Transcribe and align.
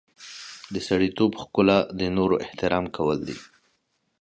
د 0.73 0.75
سړیتوب 0.87 1.31
ښکلا 1.41 1.79
د 1.99 2.01
نورو 2.17 2.35
احترام 2.45 2.85
کول 2.95 3.19
دي. 3.27 3.37